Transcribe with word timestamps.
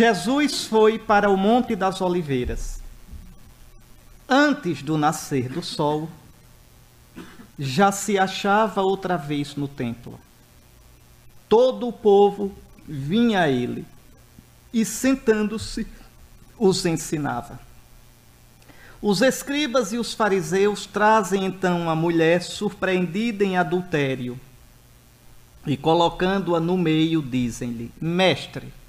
Jesus 0.00 0.64
foi 0.64 0.98
para 0.98 1.28
o 1.28 1.36
Monte 1.36 1.76
das 1.76 2.00
Oliveiras. 2.00 2.80
Antes 4.26 4.80
do 4.80 4.96
nascer 4.96 5.50
do 5.50 5.62
sol, 5.62 6.08
já 7.58 7.92
se 7.92 8.18
achava 8.18 8.80
outra 8.80 9.18
vez 9.18 9.54
no 9.56 9.68
templo. 9.68 10.18
Todo 11.50 11.86
o 11.86 11.92
povo 11.92 12.50
vinha 12.88 13.42
a 13.42 13.50
ele 13.50 13.84
e, 14.72 14.86
sentando-se, 14.86 15.86
os 16.58 16.86
ensinava. 16.86 17.60
Os 19.02 19.20
escribas 19.20 19.92
e 19.92 19.98
os 19.98 20.14
fariseus 20.14 20.86
trazem 20.86 21.44
então 21.44 21.90
a 21.90 21.94
mulher 21.94 22.40
surpreendida 22.40 23.44
em 23.44 23.58
adultério 23.58 24.40
e, 25.66 25.76
colocando-a 25.76 26.58
no 26.58 26.78
meio, 26.78 27.20
dizem-lhe: 27.20 27.92
Mestre, 28.00 28.79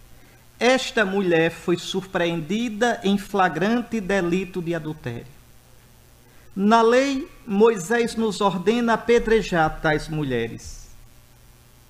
esta 0.61 1.03
mulher 1.03 1.49
foi 1.49 1.75
surpreendida 1.75 3.01
em 3.03 3.17
flagrante 3.17 3.99
delito 3.99 4.61
de 4.61 4.75
adultério. 4.75 5.25
Na 6.55 6.83
lei, 6.83 7.27
Moisés 7.47 8.13
nos 8.13 8.41
ordena 8.41 8.93
apedrejar 8.93 9.81
tais 9.81 10.07
mulheres. 10.07 10.87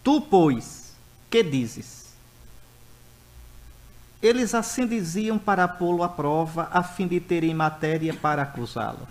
Tu, 0.02 0.22
pois, 0.22 0.94
que 1.30 1.44
dizes? 1.44 2.14
Eles 4.24 4.56
assim 4.56 4.88
diziam 4.88 5.38
para 5.38 5.68
pô-lo 5.68 6.02
à 6.02 6.08
prova, 6.08 6.70
a 6.72 6.82
fim 6.82 7.08
de 7.08 7.20
terem 7.20 7.54
matéria 7.54 8.14
para 8.14 8.44
acusá-lo. 8.44 9.06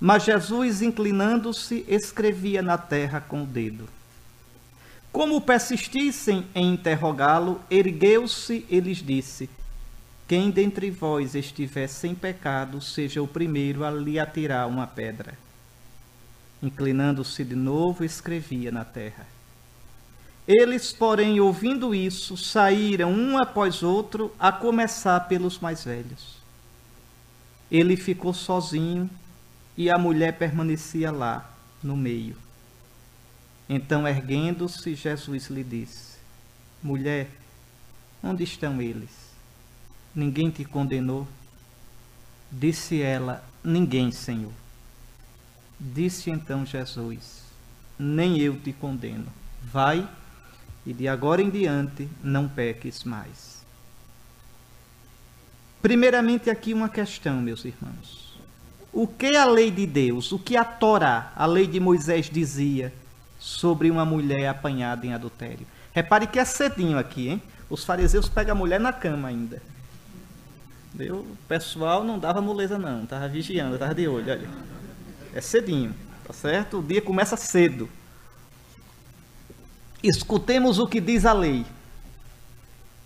Mas 0.00 0.24
Jesus, 0.24 0.80
inclinando-se, 0.80 1.84
escrevia 1.86 2.62
na 2.62 2.78
terra 2.78 3.20
com 3.20 3.42
o 3.42 3.46
dedo. 3.46 3.86
Como 5.18 5.40
persistissem 5.40 6.46
em 6.54 6.74
interrogá-lo, 6.74 7.60
ergueu-se 7.68 8.64
e 8.70 8.78
lhes 8.78 8.98
disse: 8.98 9.50
Quem 10.28 10.48
dentre 10.48 10.92
vós 10.92 11.34
estiver 11.34 11.88
sem 11.88 12.14
pecado, 12.14 12.80
seja 12.80 13.20
o 13.20 13.26
primeiro 13.26 13.84
a 13.84 13.90
lhe 13.90 14.20
atirar 14.20 14.68
uma 14.68 14.86
pedra. 14.86 15.36
Inclinando-se 16.62 17.42
de 17.42 17.56
novo, 17.56 18.04
escrevia 18.04 18.70
na 18.70 18.84
terra. 18.84 19.26
Eles, 20.46 20.92
porém, 20.92 21.40
ouvindo 21.40 21.92
isso, 21.92 22.36
saíram 22.36 23.10
um 23.10 23.36
após 23.38 23.82
outro, 23.82 24.32
a 24.38 24.52
começar 24.52 25.18
pelos 25.26 25.58
mais 25.58 25.82
velhos. 25.82 26.36
Ele 27.68 27.96
ficou 27.96 28.32
sozinho 28.32 29.10
e 29.76 29.90
a 29.90 29.98
mulher 29.98 30.38
permanecia 30.38 31.10
lá, 31.10 31.50
no 31.82 31.96
meio. 31.96 32.36
Então, 33.68 34.08
erguendo-se, 34.08 34.94
Jesus 34.94 35.48
lhe 35.48 35.62
disse: 35.62 36.16
Mulher, 36.82 37.28
onde 38.22 38.42
estão 38.42 38.80
eles? 38.80 39.10
Ninguém 40.14 40.50
te 40.50 40.64
condenou? 40.64 41.28
Disse 42.50 43.02
ela: 43.02 43.44
Ninguém, 43.62 44.10
Senhor. 44.10 44.52
Disse 45.78 46.30
então 46.30 46.64
Jesus: 46.64 47.42
Nem 47.98 48.38
eu 48.38 48.58
te 48.58 48.72
condeno. 48.72 49.26
Vai 49.62 50.08
e 50.86 50.92
de 50.94 51.06
agora 51.06 51.42
em 51.42 51.50
diante 51.50 52.08
não 52.22 52.48
peques 52.48 53.04
mais. 53.04 53.58
Primeiramente, 55.82 56.48
aqui 56.48 56.72
uma 56.72 56.88
questão, 56.88 57.40
meus 57.42 57.64
irmãos. 57.64 58.38
O 58.90 59.06
que 59.06 59.36
a 59.36 59.44
lei 59.44 59.70
de 59.70 59.86
Deus, 59.86 60.32
o 60.32 60.38
que 60.38 60.56
a 60.56 60.64
Torá, 60.64 61.32
a 61.36 61.44
lei 61.44 61.66
de 61.66 61.78
Moisés, 61.78 62.30
dizia 62.30 62.92
sobre 63.38 63.90
uma 63.90 64.04
mulher 64.04 64.48
apanhada 64.48 65.06
em 65.06 65.14
adultério? 65.14 65.66
Repare 65.92 66.26
que 66.26 66.38
é 66.38 66.44
cedinho 66.44 66.98
aqui, 66.98 67.28
hein? 67.28 67.42
Os 67.70 67.84
fariseus 67.84 68.28
pegam 68.28 68.54
a 68.54 68.58
mulher 68.58 68.80
na 68.80 68.92
cama 68.92 69.28
ainda. 69.28 69.60
O 71.10 71.36
pessoal 71.46 72.02
não 72.02 72.18
dava 72.18 72.40
moleza, 72.40 72.78
não, 72.78 73.04
estava 73.04 73.28
vigiando, 73.28 73.74
estava 73.74 73.94
de 73.94 74.08
olho, 74.08 74.32
olha. 74.32 74.48
É 75.34 75.40
cedinho, 75.40 75.94
tá 76.26 76.32
certo? 76.32 76.78
O 76.78 76.82
dia 76.82 77.02
começa 77.02 77.36
cedo. 77.36 77.88
Escutemos 80.02 80.78
o 80.78 80.86
que 80.86 81.00
diz 81.00 81.26
a 81.26 81.32
lei. 81.32 81.66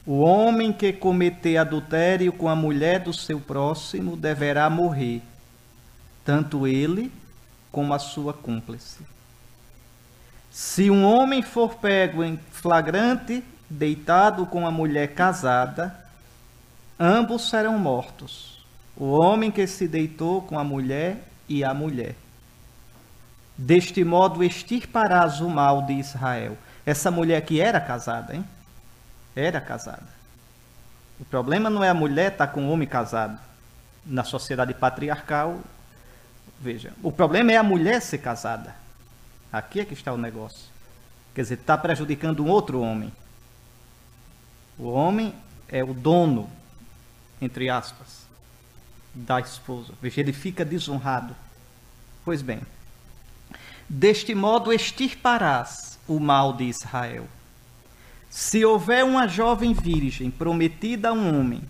O 0.06 0.20
homem 0.20 0.72
que 0.72 0.92
cometer 0.92 1.56
adultério 1.56 2.32
com 2.32 2.48
a 2.48 2.56
mulher 2.56 3.00
do 3.00 3.12
seu 3.12 3.40
próximo 3.40 4.16
deverá 4.16 4.68
morrer, 4.68 5.22
tanto 6.24 6.66
ele 6.66 7.12
como 7.70 7.94
a 7.94 7.98
sua 7.98 8.32
cúmplice. 8.32 9.00
Se 10.52 10.90
um 10.90 11.02
homem 11.02 11.40
for 11.40 11.76
pego 11.76 12.22
em 12.22 12.38
flagrante, 12.50 13.42
deitado 13.70 14.44
com 14.44 14.66
a 14.66 14.70
mulher 14.70 15.14
casada, 15.14 15.96
ambos 17.00 17.48
serão 17.48 17.78
mortos. 17.78 18.62
O 18.94 19.18
homem 19.18 19.50
que 19.50 19.66
se 19.66 19.88
deitou 19.88 20.42
com 20.42 20.58
a 20.58 20.64
mulher 20.64 21.16
e 21.48 21.64
a 21.64 21.72
mulher. 21.72 22.14
Deste 23.56 24.04
modo 24.04 24.44
extirparás 24.44 25.40
o 25.40 25.48
mal 25.48 25.86
de 25.86 25.94
Israel. 25.94 26.58
Essa 26.84 27.10
mulher 27.10 27.40
que 27.46 27.58
era 27.58 27.80
casada, 27.80 28.36
hein? 28.36 28.44
Era 29.34 29.58
casada. 29.58 30.08
O 31.18 31.24
problema 31.24 31.70
não 31.70 31.82
é 31.82 31.88
a 31.88 31.94
mulher 31.94 32.32
estar 32.32 32.48
com 32.48 32.60
um 32.60 32.70
homem 32.70 32.86
casado. 32.86 33.38
Na 34.04 34.22
sociedade 34.22 34.74
patriarcal, 34.74 35.60
veja, 36.60 36.92
o 37.02 37.10
problema 37.10 37.52
é 37.52 37.56
a 37.56 37.62
mulher 37.62 38.02
ser 38.02 38.18
casada. 38.18 38.81
Aqui 39.52 39.80
é 39.80 39.84
que 39.84 39.94
está 39.94 40.12
o 40.12 40.18
negócio. 40.18 40.70
Quer 41.34 41.42
dizer, 41.42 41.58
está 41.58 41.76
prejudicando 41.76 42.44
um 42.44 42.48
outro 42.48 42.80
homem. 42.80 43.12
O 44.78 44.88
homem 44.88 45.34
é 45.68 45.84
o 45.84 45.92
dono, 45.92 46.48
entre 47.40 47.68
aspas, 47.68 48.26
da 49.14 49.40
esposa. 49.40 49.92
Veja, 50.00 50.20
ele 50.20 50.32
fica 50.32 50.64
desonrado. 50.64 51.36
Pois 52.24 52.40
bem, 52.40 52.60
deste 53.88 54.34
modo 54.34 54.72
extirparás 54.72 55.98
o 56.08 56.18
mal 56.18 56.52
de 56.54 56.64
Israel. 56.64 57.26
Se 58.30 58.64
houver 58.64 59.04
uma 59.04 59.28
jovem 59.28 59.74
virgem 59.74 60.30
prometida 60.30 61.10
a 61.10 61.12
um 61.12 61.38
homem, 61.38 61.62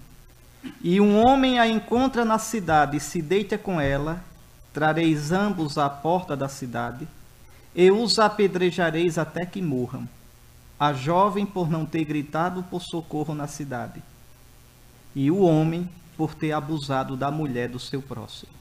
e 0.80 1.00
um 1.00 1.20
homem 1.20 1.58
a 1.58 1.66
encontra 1.66 2.24
na 2.24 2.38
cidade 2.38 2.96
e 2.96 3.00
se 3.00 3.20
deita 3.20 3.58
com 3.58 3.80
ela, 3.80 4.22
trareis 4.72 5.32
ambos 5.32 5.76
à 5.76 5.90
porta 5.90 6.36
da 6.36 6.48
cidade, 6.48 7.08
e 7.74 7.90
os 7.90 8.18
apedrejareis 8.18 9.18
até 9.18 9.46
que 9.46 9.62
morram. 9.62 10.08
A 10.78 10.92
jovem 10.92 11.46
por 11.46 11.70
não 11.70 11.86
ter 11.86 12.04
gritado 12.04 12.62
por 12.64 12.82
socorro 12.82 13.34
na 13.34 13.46
cidade, 13.46 14.02
e 15.14 15.30
o 15.30 15.40
homem 15.42 15.88
por 16.16 16.34
ter 16.34 16.52
abusado 16.52 17.16
da 17.16 17.30
mulher 17.30 17.68
do 17.68 17.78
seu 17.78 18.02
próximo. 18.02 18.52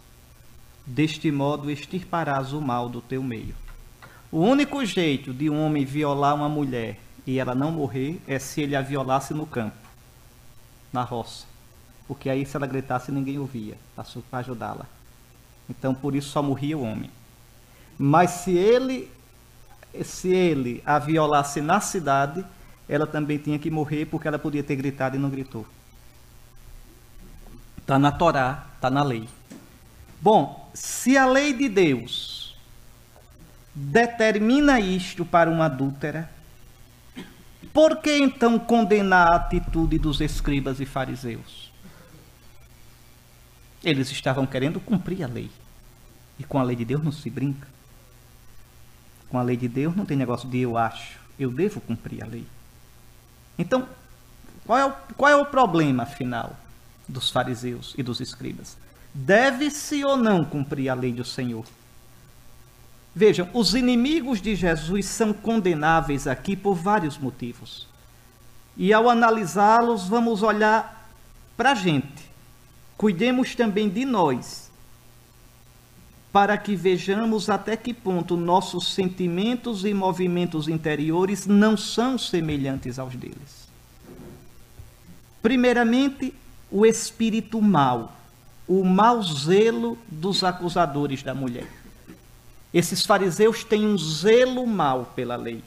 Deste 0.86 1.32
modo 1.32 1.70
extirparás 1.70 2.54
o 2.54 2.62
mal 2.62 2.90
do 2.90 3.02
teu 3.02 3.24
meio. 3.24 3.56
O 4.32 4.40
único 4.40 4.86
jeito 4.86 5.34
de 5.34 5.50
um 5.50 5.66
homem 5.66 5.84
violar 5.84 6.36
uma 6.36 6.48
mulher 6.48 7.00
e 7.26 7.40
ela 7.40 7.54
não 7.54 7.72
morrer 7.72 8.22
é 8.28 8.40
se 8.40 8.62
ele 8.62 8.76
a 8.76 8.82
violasse 8.82 9.34
no 9.34 9.46
campo, 9.46 9.76
na 10.92 11.04
roça. 11.04 11.46
Porque 12.08 12.30
aí, 12.30 12.46
se 12.46 12.56
ela 12.58 12.68
gritasse, 12.68 13.12
ninguém 13.12 13.40
ouvia 13.40 13.78
para 13.96 14.40
ajudá-la. 14.40 14.86
Então, 15.70 15.94
por 15.94 16.16
isso 16.16 16.30
só 16.30 16.42
morria 16.42 16.78
o 16.78 16.84
homem. 16.84 17.10
Mas 17.98 18.32
se 18.32 18.52
ele, 18.52 19.12
se 20.04 20.30
ele 20.30 20.82
a 20.86 20.98
violasse 21.00 21.62
na 21.62 21.80
cidade, 21.80 22.46
ela 22.88 23.08
também 23.08 23.38
tinha 23.38 23.60
que 23.60 23.70
morrer 23.70 24.06
porque 24.06 24.28
ela 24.28 24.40
podia 24.40 24.64
ter 24.64 24.76
gritado 24.76 25.16
e 25.16 25.20
não 25.20 25.30
gritou. 25.30 25.66
Está 27.78 27.98
na 27.98 28.12
Torá, 28.12 28.68
está 28.76 28.90
na 28.90 29.04
lei. 29.04 29.28
Bom, 30.22 30.70
se 30.74 31.18
a 31.18 31.26
lei 31.26 31.54
de 31.54 31.68
Deus 31.68 32.56
determina 33.74 34.80
isto 34.80 35.26
para 35.26 35.50
uma 35.50 35.66
adúltera, 35.66 36.30
por 37.74 37.98
que 37.98 38.18
então 38.18 38.60
condenar 38.60 39.32
a 39.32 39.36
atitude 39.38 39.98
dos 39.98 40.20
escribas 40.20 40.80
e 40.80 40.86
fariseus? 40.86 41.72
Eles 43.84 44.12
estavam 44.12 44.46
querendo 44.46 44.80
cumprir 44.80 45.24
a 45.24 45.28
lei. 45.28 45.50
E 46.38 46.44
com 46.44 46.60
a 46.60 46.64
lei 46.64 46.76
de 46.76 46.86
Deus 46.86 47.04
não 47.04 47.12
se 47.12 47.30
brinca. 47.30 47.68
Com 49.32 49.40
a 49.40 49.44
lei 49.44 49.56
de 49.56 49.70
Deus 49.70 49.96
não 49.96 50.06
tem 50.06 50.18
negócio 50.18 50.48
de 50.48 50.60
eu 50.60 50.78
acho, 50.78 51.18
eu 51.40 51.50
devo 51.50 51.80
cumprir 51.80 52.22
a 52.22 52.28
lei. 52.28 52.46
Então, 53.58 53.88
qual 54.66 54.78
é 54.78 54.86
o, 54.86 54.94
qual 55.16 55.32
é 55.32 55.36
o 55.36 55.46
problema 55.46 56.06
final 56.06 56.56
dos 57.08 57.32
fariseus 57.32 57.96
e 57.98 58.04
dos 58.04 58.20
escribas? 58.20 58.78
Deve-se 59.14 60.04
ou 60.04 60.18
não 60.18 60.44
cumprir 60.44 60.90
a 60.90 60.94
lei 60.94 61.14
do 61.14 61.24
Senhor? 61.24 61.66
Vejam, 63.16 63.50
os 63.54 63.74
inimigos 63.74 64.42
de 64.42 64.56
Jesus 64.56 65.06
são 65.06 65.34
condenáveis 65.34 66.28
aqui 66.28 66.56
por 66.56 66.76
vários 66.76 67.18
motivos. 67.18 67.88
E 68.78 68.94
ao 68.94 69.10
analisá-los, 69.10 70.08
vamos 70.08 70.44
olhar 70.44 71.10
para 71.58 71.72
a 71.72 71.76
gente. 71.76 72.32
Cuidemos 72.98 73.54
também 73.56 73.90
de 73.90 74.06
nós, 74.06 74.71
para 76.32 76.58
que 76.58 76.76
vejamos 76.76 77.50
até 77.50 77.76
que 77.76 77.94
ponto 77.94 78.38
nossos 78.38 78.94
sentimentos 78.94 79.84
e 79.84 79.94
movimentos 79.94 80.68
interiores 80.68 81.46
não 81.46 81.76
são 81.76 82.18
semelhantes 82.18 82.98
aos 82.98 83.16
deles. 83.16 83.68
Primeiramente, 85.42 86.34
o 86.72 86.86
espírito 86.86 87.62
mau, 87.62 88.14
o 88.68 88.84
mau 88.86 89.22
zelo 89.22 89.98
dos 90.08 90.44
acusadores 90.44 91.22
da 91.22 91.34
mulher. 91.34 91.68
Esses 92.74 93.06
fariseus 93.06 93.66
têm 93.66 93.86
um 93.86 93.98
zelo 93.98 94.66
mau 94.66 95.12
pela 95.14 95.36
lei. 95.36 95.62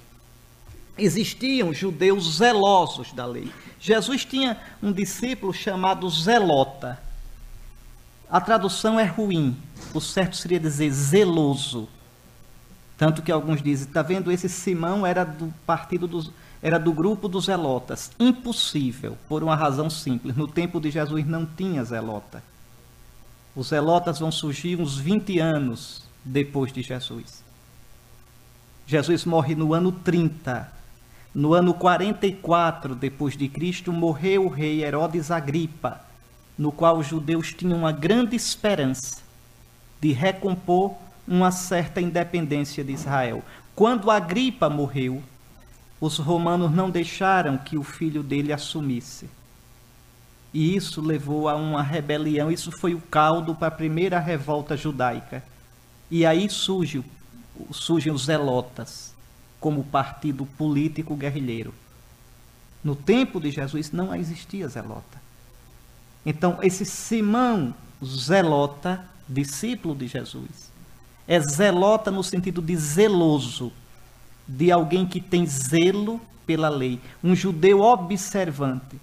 Existiam 0.97 1.75
judeus 1.75 2.37
zelosos 2.39 3.13
da 3.13 3.27
lei. 3.27 3.51
Jesus 3.81 4.25
tinha 4.25 4.57
um 4.83 4.91
discípulo 4.91 5.53
chamado 5.53 6.09
Zelota. 6.09 6.99
A 8.35 8.41
tradução 8.41 8.99
é 8.99 9.05
ruim. 9.05 9.57
O 9.95 10.01
certo 10.01 10.37
seria 10.37 10.59
dizer 10.59 10.91
zeloso. 10.91 11.89
Tanto 12.99 13.23
que 13.23 13.31
alguns 13.31 13.63
dizem, 13.63 13.87
está 13.87 14.03
vendo, 14.03 14.33
esse 14.33 14.49
Simão 14.49 15.07
era 15.07 15.23
do 15.23 15.55
partido 15.65 16.09
dos, 16.09 16.33
era 16.61 16.77
do 16.77 16.93
grupo 16.93 17.29
dos 17.29 17.45
zelotas. 17.45 18.11
Impossível, 18.19 19.17
por 19.29 19.45
uma 19.45 19.55
razão 19.55 19.89
simples. 19.89 20.35
No 20.35 20.49
tempo 20.49 20.81
de 20.81 20.91
Jesus 20.91 21.25
não 21.25 21.47
tinha 21.47 21.85
zelota. 21.85 22.43
Os 23.55 23.69
zelotas 23.69 24.19
vão 24.19 24.33
surgir 24.33 24.81
uns 24.81 24.99
20 24.99 25.39
anos 25.39 26.03
depois 26.25 26.73
de 26.73 26.83
Jesus. 26.83 27.45
Jesus 28.85 29.25
morre 29.25 29.55
no 29.55 29.73
ano 29.73 29.93
30. 29.93 30.73
No 31.33 31.55
ano 31.55 31.73
44 31.73 32.97
depois 32.97 33.37
de 33.37 33.49
Cristo 33.49 33.93
morreu 33.93 34.47
o 34.47 34.49
rei 34.49 34.83
Herodes 34.83 35.31
Agripa, 35.31 36.01
no 36.57 36.71
qual 36.71 36.99
os 36.99 37.07
judeus 37.07 37.53
tinham 37.53 37.79
uma 37.79 37.93
grande 37.93 38.37
esperança 38.37 39.23
de 40.01 40.13
recompor 40.13 40.95
uma 41.27 41.51
certa 41.51 42.01
independência 42.01 42.85
de 42.85 42.93
Israel. 42.93 43.43
Quando 43.75 44.11
Agripa 44.11 44.69
morreu, 44.69 45.23
os 46.01 46.19
romanos 46.19 46.71
não 46.71 46.91
deixaram 46.91 47.57
que 47.57 47.79
o 47.79 47.83
filho 47.83 48.23
dele 48.23 48.53
assumisse. 48.53 49.29
E 50.53 50.77
isso 50.77 51.01
levou 51.01 51.49
a 51.49 51.57
uma 51.57 51.83
rebelião, 51.83 52.51
isso 52.51 52.71
foi 52.71 52.95
o 52.95 53.01
caldo 53.01 53.55
para 53.55 53.69
a 53.69 53.73
primeira 53.73 54.21
revolta 54.21 54.77
judaica. 54.77 55.43
E 56.11 56.25
aí 56.25 56.49
surge, 56.49 57.03
surgem 57.73 58.13
os 58.13 58.27
zelotas 58.27 59.15
como 59.59 59.83
partido 59.83 60.47
político 60.59 61.17
guerrilheiro. 61.17 61.75
No 62.85 62.95
tempo 62.95 63.41
de 63.41 63.51
Jesus 63.51 63.91
não 63.91 64.15
existia 64.15 64.69
zelota. 64.69 65.24
Então, 66.25 66.59
esse 66.63 66.85
Simão 66.85 67.75
zelota, 68.05 69.05
discípulo 69.29 69.95
de 69.95 70.07
Jesus, 70.07 70.73
é 71.27 71.41
zelota 71.41 72.11
no 72.11 72.23
sentido 72.23 72.61
de 72.61 72.77
zeloso, 72.77 73.73
de 74.47 74.71
alguém 74.71 75.07
que 75.07 75.21
tem 75.21 75.47
zelo 75.47 76.21
pela 76.47 76.69
lei, 76.69 77.01
um 77.23 77.35
judeu 77.35 77.81
observante, 77.81 79.01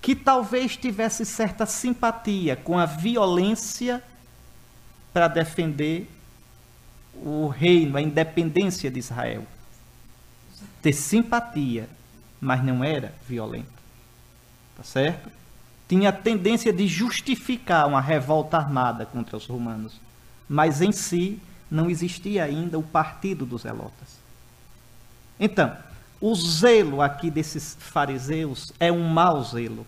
que 0.00 0.16
talvez 0.16 0.76
tivesse 0.76 1.24
certa 1.24 1.64
simpatia 1.64 2.56
com 2.56 2.76
a 2.78 2.86
violência 2.86 4.02
para 5.12 5.28
defender 5.28 6.10
o 7.14 7.46
reino, 7.46 7.96
a 7.96 8.02
independência 8.02 8.90
de 8.90 8.98
Israel. 8.98 9.46
Ter 10.80 10.92
simpatia, 10.92 11.88
mas 12.40 12.64
não 12.64 12.82
era 12.82 13.14
violento. 13.28 13.70
Tá 14.76 14.82
certo? 14.82 15.30
Tinha 15.92 16.08
a 16.08 16.12
tendência 16.12 16.72
de 16.72 16.88
justificar 16.88 17.86
uma 17.86 18.00
revolta 18.00 18.56
armada 18.56 19.04
contra 19.04 19.36
os 19.36 19.44
romanos, 19.44 20.00
mas 20.48 20.80
em 20.80 20.90
si 20.90 21.38
não 21.70 21.90
existia 21.90 22.44
ainda 22.44 22.78
o 22.78 22.82
partido 22.82 23.44
dos 23.44 23.60
zelotas. 23.60 24.18
Então, 25.38 25.76
o 26.18 26.34
zelo 26.34 27.02
aqui 27.02 27.30
desses 27.30 27.76
fariseus 27.78 28.72
é 28.80 28.90
um 28.90 29.06
mau 29.06 29.44
zelo. 29.44 29.86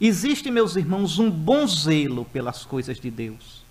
Existe, 0.00 0.50
meus 0.50 0.74
irmãos, 0.74 1.20
um 1.20 1.30
bom 1.30 1.68
zelo 1.68 2.24
pelas 2.24 2.64
coisas 2.64 2.98
de 2.98 3.12
Deus, 3.12 3.62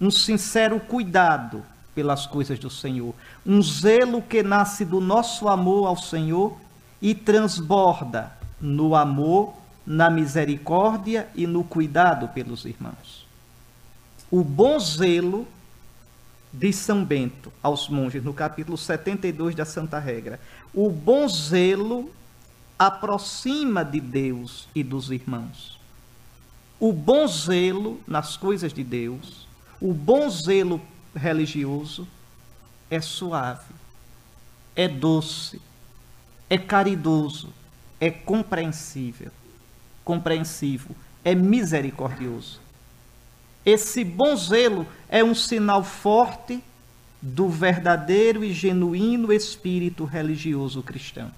um 0.00 0.10
sincero 0.10 0.80
cuidado 0.80 1.62
pelas 1.94 2.26
coisas 2.26 2.58
do 2.58 2.68
Senhor, 2.68 3.14
um 3.46 3.62
zelo 3.62 4.20
que 4.20 4.42
nasce 4.42 4.84
do 4.84 5.00
nosso 5.00 5.48
amor 5.48 5.86
ao 5.86 5.96
Senhor 5.96 6.58
e 7.00 7.14
transborda 7.14 8.32
no 8.60 8.96
amor, 8.96 9.54
na 9.88 10.10
misericórdia 10.10 11.30
e 11.34 11.46
no 11.46 11.64
cuidado 11.64 12.28
pelos 12.28 12.66
irmãos. 12.66 13.26
O 14.30 14.44
bom 14.44 14.78
zelo 14.78 15.48
de 16.52 16.70
São 16.74 17.02
Bento 17.02 17.50
aos 17.62 17.88
monges, 17.88 18.22
no 18.22 18.34
capítulo 18.34 18.76
72 18.76 19.54
da 19.54 19.64
Santa 19.64 19.98
Regra. 19.98 20.38
O 20.74 20.90
bom 20.90 21.26
zelo 21.26 22.12
aproxima 22.78 23.82
de 23.82 23.98
Deus 23.98 24.68
e 24.74 24.84
dos 24.84 25.10
irmãos. 25.10 25.80
O 26.78 26.92
bom 26.92 27.26
zelo 27.26 27.98
nas 28.06 28.36
coisas 28.36 28.74
de 28.74 28.84
Deus, 28.84 29.48
o 29.80 29.94
bom 29.94 30.28
zelo 30.28 30.82
religioso 31.16 32.06
é 32.90 33.00
suave, 33.00 33.74
é 34.76 34.86
doce, 34.86 35.62
é 36.50 36.58
caridoso, 36.58 37.48
é 37.98 38.10
compreensível, 38.10 39.32
compreensivo, 40.08 40.96
é 41.22 41.34
misericordioso. 41.34 42.62
Esse 43.62 44.02
bom 44.02 44.34
zelo 44.34 44.86
é 45.06 45.22
um 45.22 45.34
sinal 45.34 45.84
forte 45.84 46.64
do 47.20 47.46
verdadeiro 47.50 48.42
e 48.42 48.50
genuíno 48.50 49.30
espírito 49.30 50.06
religioso 50.06 50.82
cristão. 50.82 51.30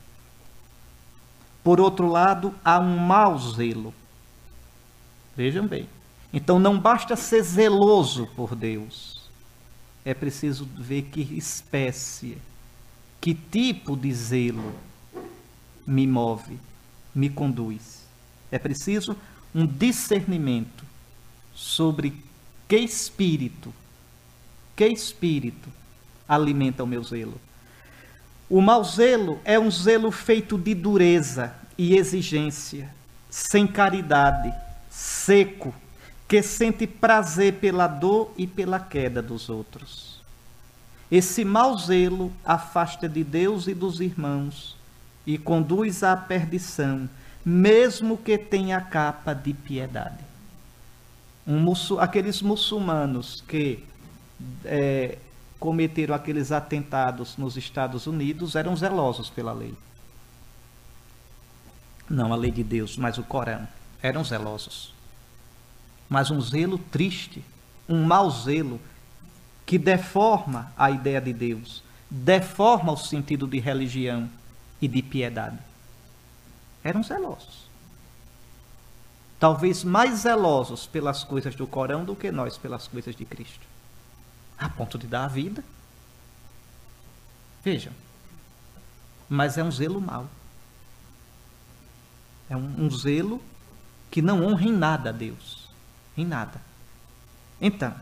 Por 1.65 1.81
outro 1.81 2.07
lado, 2.07 2.55
há 2.65 2.79
um 2.79 2.97
mau 2.97 3.37
zelo. 3.37 3.93
Vejam 5.37 5.67
bem. 5.67 5.89
Então 6.33 6.61
não 6.61 6.79
basta 6.79 7.17
ser 7.17 7.43
zeloso 7.43 8.29
por 8.37 8.55
Deus. 8.55 9.29
É 10.05 10.15
preciso 10.15 10.65
ver 10.79 11.03
que 11.11 11.23
espécie, 11.37 12.39
que 13.21 13.35
tipo 13.35 13.97
de 13.97 14.15
zelo 14.15 14.73
me 15.85 16.07
move, 16.07 16.57
me 17.13 17.29
conduz. 17.29 18.00
É 18.51 18.59
preciso 18.59 19.17
um 19.55 19.67
discernimento 19.67 20.85
sobre 21.55 22.23
que 22.69 22.77
espírito, 22.77 23.73
que 24.77 24.87
espírito 24.87 25.69
alimenta 26.29 26.85
o 26.85 26.87
meu 26.87 27.03
zelo. 27.03 27.41
O 28.49 28.61
mau 28.61 28.83
zelo 28.85 29.41
é 29.45 29.59
um 29.59 29.71
zelo 29.71 30.11
feito 30.11 30.57
de 30.59 30.75
dureza 30.75 31.55
e 31.77 31.97
exigência, 31.97 32.93
sem 33.29 33.67
caridade, 33.67 34.53
seco, 34.89 35.75
que 36.29 36.43
sente 36.43 36.87
prazer 36.87 37.55
pela 37.55 37.87
dor 37.87 38.33
e 38.37 38.47
pela 38.47 38.79
queda 38.79 39.21
dos 39.21 39.49
outros. 39.49 40.21
Esse 41.11 41.45
mau 41.45 41.77
zelo 41.77 42.33
afasta 42.45 43.09
de 43.09 43.25
Deus 43.25 43.67
e 43.67 43.75
dos 43.75 44.01
irmãos 44.01 44.77
e 45.27 45.37
conduz 45.37 46.03
à 46.05 46.17
perdição, 46.17 47.09
mesmo 47.45 48.19
que 48.19 48.37
tenha 48.37 48.81
capa 48.81 49.33
de 49.35 49.55
piedade 49.55 50.31
um, 51.51 51.99
aqueles 51.99 52.41
muçulmanos 52.43 53.43
que 53.47 53.83
é, 54.65 55.19
cometeram 55.59 56.15
aqueles 56.15 56.53
atentados 56.53 57.37
nos 57.37 57.57
Estados 57.57 58.07
Unidos 58.07 58.55
eram 58.55 58.77
zelosos 58.77 59.29
pela 59.29 59.53
lei. 59.53 59.75
Não 62.09 62.33
a 62.33 62.37
lei 62.37 62.51
de 62.51 62.63
Deus, 62.63 62.97
mas 62.97 63.19
o 63.19 63.23
Corão. 63.23 63.67
Eram 64.03 64.25
zelosos. 64.25 64.95
Mas 66.09 66.31
um 66.31 66.41
zelo 66.41 66.79
triste, 66.79 67.45
um 67.89 68.03
mau 68.05 68.31
zelo, 68.31 68.81
que 69.67 69.79
deforma 69.79 70.73
a 70.77 70.91
ideia 70.91 71.21
de 71.21 71.33
Deus, 71.33 71.83
deforma 72.09 72.93
o 72.93 72.97
sentido 72.97 73.47
de 73.47 73.61
religião 73.61 74.29
e 74.81 74.89
de 74.89 75.03
piedade. 75.03 75.59
Eram 76.83 77.03
zelosos 77.03 77.71
talvez 79.41 79.83
mais 79.83 80.21
zelosos 80.21 80.87
pelas 80.87 81.25
coisas 81.25 81.57
do 81.57 81.67
Corão 81.67 82.05
do 82.05 82.15
que 82.15 82.31
nós 82.31 82.59
pelas 82.59 82.87
coisas 82.87 83.17
de 83.17 83.25
Cristo. 83.25 83.67
A 84.59 84.69
ponto 84.69 84.99
de 84.99 85.07
dar 85.07 85.25
a 85.25 85.29
vida. 85.29 85.65
Vejam. 87.65 87.93
Mas 89.27 89.57
é 89.57 89.65
um 89.65 89.73
zelo 89.73 89.99
mau. 89.99 90.29
É 92.51 92.57
um, 92.57 92.85
um 92.85 92.91
zelo 92.91 93.43
que 94.11 94.21
não 94.21 94.45
honra 94.45 94.65
em 94.65 94.73
nada 94.73 95.09
a 95.09 95.13
Deus. 95.13 95.71
Em 96.15 96.27
nada. 96.27 96.61
Então, 97.59 97.95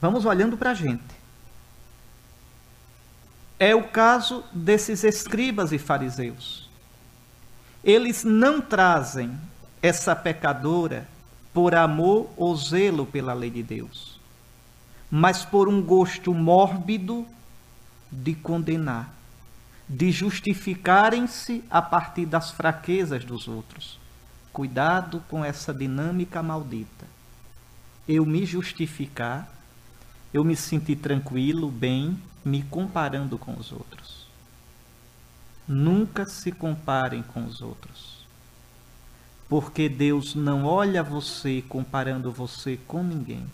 vamos 0.00 0.24
olhando 0.24 0.56
para 0.56 0.70
a 0.70 0.74
gente. 0.74 1.18
É 3.58 3.74
o 3.74 3.88
caso 3.88 4.44
desses 4.52 5.02
escribas 5.02 5.72
e 5.72 5.78
fariseus. 5.78 6.67
Eles 7.88 8.22
não 8.22 8.60
trazem 8.60 9.32
essa 9.80 10.14
pecadora 10.14 11.08
por 11.54 11.74
amor 11.74 12.28
ou 12.36 12.54
zelo 12.54 13.06
pela 13.06 13.32
lei 13.32 13.48
de 13.48 13.62
Deus, 13.62 14.20
mas 15.10 15.42
por 15.42 15.70
um 15.70 15.80
gosto 15.80 16.34
mórbido 16.34 17.26
de 18.12 18.34
condenar, 18.34 19.10
de 19.88 20.12
justificarem-se 20.12 21.64
a 21.70 21.80
partir 21.80 22.26
das 22.26 22.50
fraquezas 22.50 23.24
dos 23.24 23.48
outros, 23.48 23.98
cuidado 24.52 25.24
com 25.26 25.42
essa 25.42 25.72
dinâmica 25.72 26.42
maldita. 26.42 27.06
Eu 28.06 28.26
me 28.26 28.44
justificar, 28.44 29.50
eu 30.34 30.44
me 30.44 30.54
sentir 30.54 30.96
tranquilo, 30.96 31.70
bem, 31.70 32.18
me 32.44 32.62
comparando 32.64 33.38
com 33.38 33.54
os 33.54 33.72
outros. 33.72 34.27
Nunca 35.68 36.24
se 36.24 36.50
comparem 36.50 37.22
com 37.22 37.44
os 37.44 37.60
outros. 37.60 38.26
Porque 39.48 39.88
Deus 39.88 40.34
não 40.34 40.64
olha 40.64 41.02
você 41.02 41.62
comparando 41.68 42.32
você 42.32 42.78
com 42.86 43.02
ninguém. 43.02 43.46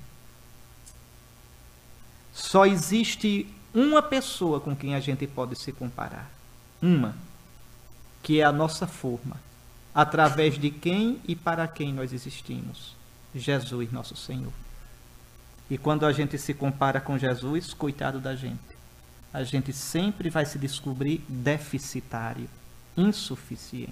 Só 2.32 2.66
existe 2.66 3.46
uma 3.72 4.00
pessoa 4.02 4.60
com 4.60 4.74
quem 4.74 4.94
a 4.94 5.00
gente 5.00 5.26
pode 5.26 5.56
se 5.56 5.72
comparar. 5.72 6.30
Uma. 6.80 7.16
Que 8.22 8.40
é 8.40 8.44
a 8.44 8.52
nossa 8.52 8.86
forma. 8.86 9.36
Através 9.94 10.58
de 10.58 10.70
quem 10.70 11.20
e 11.26 11.34
para 11.34 11.66
quem 11.68 11.92
nós 11.92 12.12
existimos. 12.12 12.94
Jesus, 13.34 13.90
nosso 13.90 14.16
Senhor. 14.16 14.52
E 15.70 15.78
quando 15.78 16.04
a 16.06 16.12
gente 16.12 16.38
se 16.38 16.52
compara 16.54 17.00
com 17.00 17.18
Jesus, 17.18 17.72
coitado 17.72 18.20
da 18.20 18.36
gente. 18.36 18.73
A 19.34 19.42
gente 19.42 19.72
sempre 19.72 20.30
vai 20.30 20.46
se 20.46 20.56
descobrir 20.60 21.24
deficitário, 21.28 22.48
insuficiente. 22.96 23.90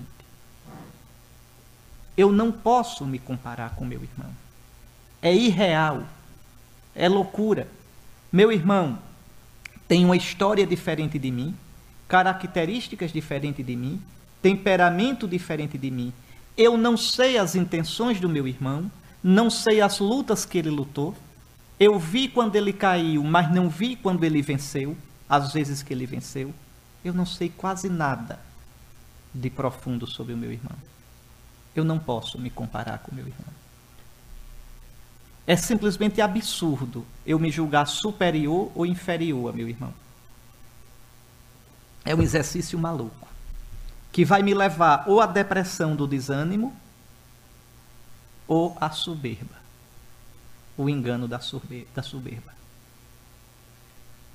Eu 2.17 2.31
não 2.31 2.53
posso 2.53 3.05
me 3.05 3.19
comparar 3.19 3.75
com 3.75 3.85
meu 3.85 4.01
irmão. 4.01 4.31
É 5.21 5.35
irreal. 5.35 6.05
É 6.95 7.09
loucura. 7.09 7.67
Meu 8.31 8.53
irmão 8.53 9.01
tem 9.89 10.05
uma 10.05 10.17
história 10.17 10.65
diferente 10.65 11.19
de 11.19 11.33
mim, 11.33 11.57
características 12.07 13.13
diferentes 13.13 13.67
de 13.67 13.75
mim, 13.75 14.01
temperamento 14.41 15.27
diferente 15.27 15.77
de 15.77 15.91
mim. 15.91 16.13
Eu 16.57 16.77
não 16.77 16.97
sei 16.97 17.37
as 17.37 17.57
intenções 17.57 18.21
do 18.21 18.29
meu 18.29 18.47
irmão, 18.47 18.89
não 19.25 19.51
sei 19.51 19.81
as 19.81 19.99
lutas 19.99 20.45
que 20.45 20.59
ele 20.59 20.71
lutou. 20.71 21.17
Eu 21.81 21.99
vi 21.99 22.29
quando 22.29 22.55
ele 22.55 22.73
caiu, 22.73 23.25
mas 23.25 23.51
não 23.53 23.69
vi 23.69 23.97
quando 23.97 24.23
ele 24.23 24.41
venceu, 24.41 24.97
as 25.33 25.51
vezes 25.51 25.83
que 25.83 25.95
ele 25.95 26.05
venceu. 26.05 26.53
Eu 27.03 27.15
não 27.15 27.25
sei 27.25 27.49
quase 27.49 27.89
nada 27.89 28.39
de 29.35 29.49
profundo 29.49 30.07
sobre 30.07 30.35
o 30.35 30.37
meu 30.37 30.53
irmão. 30.53 30.77
Eu 31.75 31.85
não 31.85 31.99
posso 31.99 32.39
me 32.39 32.51
comparar 32.51 32.99
com 32.99 33.11
o 33.11 33.15
meu 33.15 33.27
irmão. 33.27 33.55
É 35.47 35.57
simplesmente 35.57 36.21
absurdo 36.21 37.07
eu 37.25 37.39
me 37.39 37.51
julgar 37.51 37.87
superior 37.87 38.71
ou 38.75 38.85
inferior 38.85 39.49
a 39.49 39.57
meu 39.57 39.67
irmão. 39.67 39.95
É 42.05 42.15
um 42.15 42.21
exercício 42.21 42.79
maluco 42.79 43.27
que 44.12 44.27
vai 44.27 44.43
me 44.43 44.53
levar 44.53 45.05
ou 45.07 45.19
à 45.19 45.25
depressão 45.25 45.97
do 45.97 46.07
desânimo 46.07 46.77
ou 48.47 48.77
à 48.79 48.91
soberba. 48.91 49.62
O 50.77 50.91
engano 50.91 51.27
da 51.27 51.41
soberba. 51.41 52.62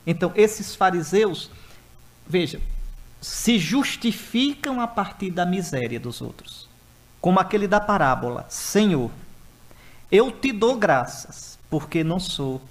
Então, 0.08 0.32
esses 0.36 0.74
fariseus, 0.74 1.52
veja, 2.26 2.62
se 3.20 3.60
justificam 3.60 4.80
a 4.80 4.88
partir 4.88 5.30
da 5.30 5.46
miséria 5.46 6.00
dos 6.00 6.22
outros. 6.22 6.70
Como 7.20 7.42
aquele 7.42 7.68
da 7.68 7.82
parábola: 7.82 8.46
Senhor, 8.48 9.12
eu 10.10 10.32
te 10.32 10.54
dou 10.54 10.78
graças, 10.78 11.60
porque 11.70 12.06
não 12.06 12.22
sou 12.22 12.62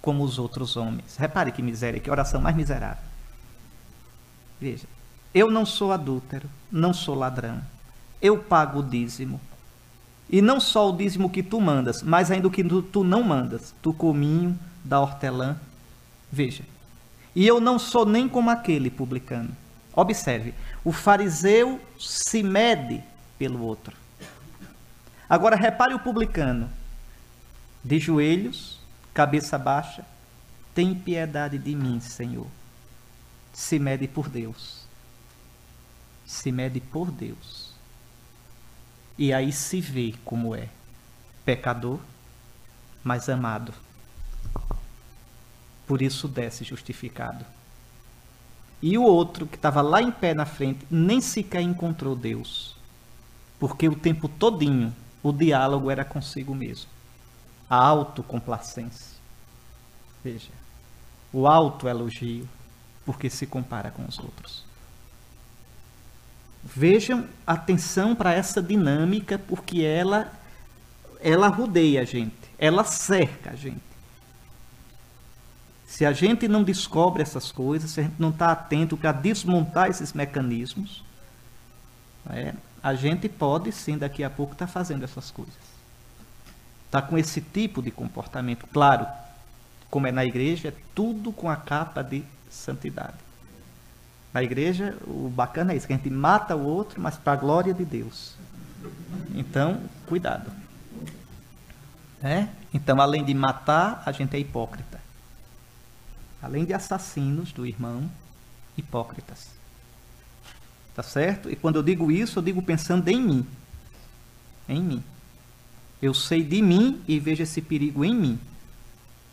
como 0.00 0.22
os 0.22 0.38
outros 0.38 0.76
homens. 0.76 1.16
Repare 1.16 1.50
que 1.50 1.62
miséria, 1.62 1.98
que 1.98 2.10
oração 2.10 2.40
mais 2.40 2.54
miserável. 2.54 3.02
Veja, 4.60 4.86
eu 5.34 5.50
não 5.50 5.66
sou 5.66 5.90
adúltero, 5.90 6.48
não 6.70 6.94
sou 6.94 7.16
ladrão. 7.16 7.60
Eu 8.22 8.38
pago 8.38 8.78
o 8.78 8.82
dízimo. 8.82 9.40
E 10.30 10.40
não 10.40 10.60
só 10.60 10.88
o 10.88 10.96
dízimo 10.96 11.28
que 11.28 11.42
tu 11.42 11.60
mandas, 11.60 12.02
mas 12.02 12.30
ainda 12.30 12.46
o 12.46 12.50
que 12.50 12.62
tu, 12.64 13.02
não 13.02 13.22
mandas. 13.22 13.74
Tu 13.82 13.92
cominho 13.92 14.56
da 14.84 15.00
hortelã. 15.00 15.56
Veja. 16.30 16.62
E 17.34 17.46
eu 17.46 17.60
não 17.60 17.78
sou 17.78 18.06
nem 18.06 18.28
como 18.28 18.50
aquele 18.50 18.90
publicano. 18.90 19.56
Observe, 19.92 20.54
o 20.84 20.92
fariseu 20.92 21.80
se 21.98 22.42
mede 22.42 23.02
pelo 23.38 23.62
outro. 23.62 23.96
Agora 25.28 25.56
repare 25.56 25.94
o 25.94 25.98
publicano 25.98 26.70
de 27.82 27.98
joelhos, 27.98 28.78
cabeça 29.12 29.58
baixa, 29.58 30.04
tem 30.74 30.94
piedade 30.94 31.58
de 31.58 31.74
mim, 31.74 32.00
Senhor. 32.00 32.46
Se 33.52 33.78
mede 33.78 34.08
por 34.08 34.28
Deus. 34.28 34.84
Se 36.26 36.50
mede 36.50 36.80
por 36.80 37.10
Deus. 37.10 37.72
E 39.16 39.32
aí 39.32 39.52
se 39.52 39.80
vê 39.80 40.14
como 40.24 40.56
é. 40.56 40.68
Pecador, 41.44 42.00
mas 43.04 43.28
amado. 43.28 43.72
Por 45.86 46.02
isso 46.02 46.26
desce 46.28 46.64
justificado. 46.64 47.44
E 48.82 48.98
o 48.98 49.02
outro, 49.02 49.46
que 49.46 49.56
estava 49.56 49.80
lá 49.80 50.02
em 50.02 50.10
pé 50.10 50.34
na 50.34 50.44
frente, 50.44 50.86
nem 50.90 51.20
sequer 51.20 51.62
encontrou 51.62 52.14
Deus. 52.14 52.76
Porque 53.58 53.88
o 53.88 53.96
tempo 53.96 54.28
todinho 54.28 54.94
o 55.22 55.32
diálogo 55.32 55.90
era 55.90 56.04
consigo 56.04 56.54
mesmo 56.54 56.90
a 57.68 57.76
autocomplacência. 57.76 59.16
Veja, 60.22 60.50
o 61.32 61.46
autoelogio, 61.46 62.48
porque 63.04 63.30
se 63.30 63.46
compara 63.46 63.90
com 63.90 64.04
os 64.04 64.18
outros. 64.18 64.64
Vejam 66.62 67.26
atenção 67.46 68.14
para 68.14 68.32
essa 68.32 68.62
dinâmica, 68.62 69.38
porque 69.38 69.82
ela 69.82 70.32
ela 71.20 71.48
rodeia 71.48 72.02
a 72.02 72.04
gente, 72.04 72.36
ela 72.58 72.84
cerca 72.84 73.52
a 73.52 73.56
gente. 73.56 73.93
Se 75.94 76.04
a 76.04 76.12
gente 76.12 76.48
não 76.48 76.62
descobre 76.62 77.22
essas 77.22 77.52
coisas, 77.52 77.90
se 77.90 78.00
a 78.00 78.02
gente 78.02 78.16
não 78.18 78.30
está 78.30 78.50
atento 78.50 78.96
para 78.96 79.12
desmontar 79.12 79.88
esses 79.88 80.12
mecanismos, 80.12 81.04
é, 82.30 82.54
a 82.82 82.94
gente 82.94 83.28
pode 83.28 83.70
sim 83.70 83.96
daqui 83.96 84.24
a 84.24 84.30
pouco 84.30 84.54
estar 84.54 84.66
tá 84.66 84.72
fazendo 84.72 85.04
essas 85.04 85.30
coisas 85.30 85.74
está 86.94 87.02
com 87.02 87.18
esse 87.18 87.40
tipo 87.40 87.82
de 87.82 87.90
comportamento. 87.90 88.68
Claro, 88.72 89.04
como 89.90 90.06
é 90.06 90.12
na 90.12 90.24
igreja, 90.24 90.68
é 90.68 90.72
tudo 90.94 91.32
com 91.32 91.50
a 91.50 91.56
capa 91.56 92.02
de 92.02 92.22
santidade. 92.48 93.16
Na 94.32 94.44
igreja, 94.44 94.96
o 95.04 95.28
bacana 95.28 95.72
é 95.72 95.76
isso, 95.76 95.88
que 95.88 95.92
a 95.92 95.96
gente 95.96 96.10
mata 96.10 96.54
o 96.54 96.64
outro, 96.64 97.00
mas 97.00 97.16
para 97.16 97.32
a 97.32 97.36
glória 97.36 97.74
de 97.74 97.84
Deus. 97.84 98.36
Então, 99.34 99.80
cuidado. 100.06 100.52
É? 102.22 102.46
Então, 102.72 103.00
além 103.00 103.24
de 103.24 103.34
matar, 103.34 104.02
a 104.06 104.12
gente 104.12 104.36
é 104.36 104.38
hipócrita. 104.38 104.93
Além 106.44 106.66
de 106.66 106.74
assassinos 106.74 107.52
do 107.52 107.64
irmão, 107.64 108.10
hipócritas. 108.76 109.48
Tá 110.94 111.02
certo? 111.02 111.50
E 111.50 111.56
quando 111.56 111.76
eu 111.76 111.82
digo 111.82 112.12
isso, 112.12 112.38
eu 112.38 112.42
digo 112.42 112.60
pensando 112.60 113.08
em 113.08 113.18
mim. 113.18 113.46
Em 114.68 114.82
mim. 114.82 115.04
Eu 116.02 116.12
sei 116.12 116.44
de 116.44 116.60
mim 116.60 117.02
e 117.08 117.18
vejo 117.18 117.42
esse 117.42 117.62
perigo 117.62 118.04
em 118.04 118.14
mim. 118.14 118.38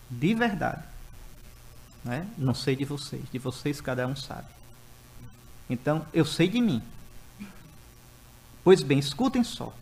De 0.10 0.34
verdade. 0.34 0.84
Né? 2.01 2.25
Não 2.38 2.53
sei 2.53 2.77
de 2.77 2.86
vocês. 2.86 3.24
De 3.30 3.38
vocês 3.38 3.82
cada 3.82 4.08
um 4.08 4.15
sabe. 4.15 4.48
Então, 5.70 6.06
eu 6.13 6.24
sei 6.24 6.48
de 6.48 6.62
mim. 6.62 6.82
Pois 8.63 8.82
bem, 8.82 9.00
escutem 9.00 9.44
só. 9.44 9.74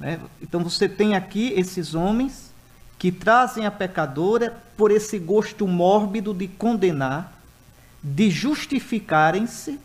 Né? 0.00 0.20
Então, 0.42 0.64
você 0.64 0.88
tem 0.88 1.14
aqui 1.14 1.52
esses 1.52 1.94
homens 1.94 2.52
que 2.98 3.12
trazem 3.12 3.66
a 3.66 3.70
pecadora 3.70 4.62
por 4.76 4.90
esse 4.90 5.18
gosto 5.18 5.66
mórbido 5.66 6.32
de 6.32 6.48
condenar, 6.48 7.32
de 8.02 8.30
justificarem-se, 8.30 9.78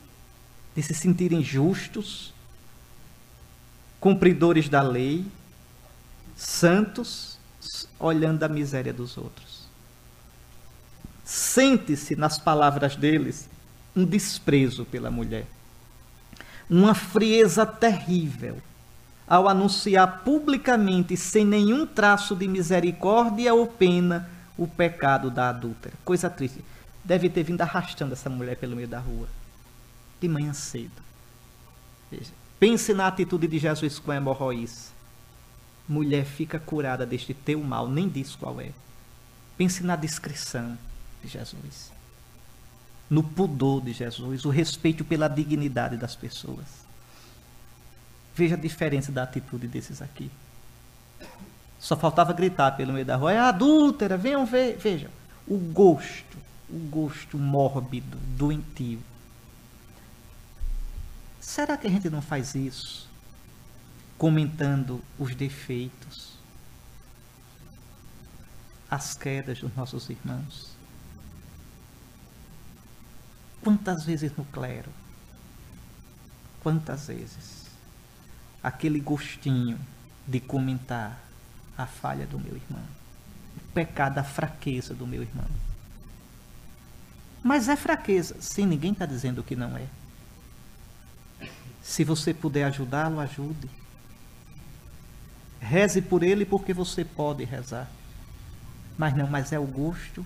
de 0.75 0.83
se 0.83 0.93
sentirem 0.93 1.43
justos, 1.43 2.33
cumpridores 3.99 4.69
da 4.69 4.81
lei, 4.81 5.25
santos 6.35 7.37
olhando 7.99 8.43
a 8.43 8.47
miséria 8.47 8.93
dos 8.93 9.17
outros. 9.17 9.67
Sente-se 11.25 12.15
nas 12.15 12.39
palavras 12.39 12.95
deles 12.95 13.49
um 13.95 14.05
desprezo 14.05 14.85
pela 14.85 15.11
mulher, 15.11 15.45
uma 16.69 16.95
frieza 16.95 17.65
terrível 17.65 18.61
ao 19.29 19.47
anunciar 19.47 20.23
publicamente, 20.23 21.15
sem 21.15 21.45
nenhum 21.45 21.85
traço 21.85 22.35
de 22.35 22.47
misericórdia 22.47 23.53
ou 23.53 23.67
pena, 23.67 24.27
o 24.57 24.67
pecado 24.67 25.29
da 25.29 25.49
adúltera. 25.49 25.93
Coisa 26.03 26.29
triste. 26.29 26.65
Deve 27.05 27.29
ter 27.29 27.43
vindo 27.43 27.61
arrastando 27.61 28.13
essa 28.13 28.29
mulher 28.29 28.57
pelo 28.57 28.75
meio 28.75 28.87
da 28.87 28.99
rua, 28.99 29.27
de 30.19 30.27
manhã 30.27 30.51
cedo. 30.53 30.91
Veja. 32.11 32.31
Pense 32.59 32.93
na 32.93 33.07
atitude 33.07 33.47
de 33.47 33.57
Jesus 33.57 33.99
com 33.99 34.11
a 34.11 34.15
hemorroíça 34.15 34.99
mulher 35.89 36.23
fica 36.23 36.59
curada 36.59 37.05
deste 37.05 37.33
teu 37.33 37.61
mal, 37.63 37.89
nem 37.89 38.07
diz 38.07 38.35
qual 38.35 38.61
é. 38.61 38.71
Pense 39.57 39.83
na 39.83 39.95
descrição 39.95 40.77
de 41.21 41.27
Jesus, 41.27 41.91
no 43.09 43.23
pudor 43.23 43.81
de 43.81 43.91
Jesus, 43.91 44.45
o 44.45 44.49
respeito 44.49 45.03
pela 45.03 45.27
dignidade 45.27 45.97
das 45.97 46.15
pessoas. 46.15 46.87
Veja 48.39 48.55
a 48.55 48.57
diferença 48.57 49.11
da 49.11 49.23
atitude 49.23 49.67
desses 49.67 50.01
aqui. 50.01 50.31
Só 51.77 51.97
faltava 51.97 52.31
gritar 52.31 52.71
pelo 52.71 52.93
meio 52.93 53.05
da 53.05 53.17
rua: 53.17 53.33
é 53.33 53.37
adúltera, 53.37 54.15
venham 54.15 54.45
ver. 54.45 54.77
Vejam, 54.77 55.11
o 55.45 55.57
gosto, 55.57 56.37
o 56.69 56.79
gosto 56.89 57.37
mórbido, 57.37 58.17
doentio. 58.37 59.01
Será 61.41 61.75
que 61.75 61.85
a 61.85 61.89
gente 61.89 62.09
não 62.09 62.21
faz 62.21 62.55
isso? 62.55 63.09
Comentando 64.17 65.03
os 65.17 65.35
defeitos, 65.35 66.31
as 68.89 69.15
quedas 69.15 69.59
dos 69.59 69.75
nossos 69.75 70.09
irmãos. 70.09 70.69
Quantas 73.61 74.05
vezes 74.05 74.31
no 74.37 74.45
clero? 74.45 74.89
Quantas 76.63 77.07
vezes? 77.07 77.68
Aquele 78.63 78.99
gostinho 78.99 79.79
de 80.27 80.39
comentar 80.39 81.19
a 81.77 81.85
falha 81.85 82.25
do 82.25 82.37
meu 82.37 82.55
irmão, 82.55 82.83
o 83.57 83.73
pecado, 83.73 84.17
a 84.17 84.23
fraqueza 84.23 84.93
do 84.93 85.07
meu 85.07 85.21
irmão. 85.21 85.47
Mas 87.41 87.69
é 87.69 87.75
fraqueza. 87.75 88.35
Sim, 88.39 88.65
ninguém 88.65 88.91
está 88.91 89.05
dizendo 89.05 89.43
que 89.43 89.55
não 89.55 89.77
é. 89.77 89.87
Se 91.81 92.03
você 92.03 92.33
puder 92.33 92.65
ajudá-lo, 92.65 93.19
ajude. 93.19 93.69
Reze 95.59 96.01
por 96.01 96.21
ele 96.21 96.45
porque 96.45 96.73
você 96.73 97.03
pode 97.03 97.43
rezar. 97.43 97.89
Mas 98.97 99.15
não, 99.15 99.27
mas 99.27 99.53
é 99.53 99.59
o 99.59 99.65
gosto 99.65 100.25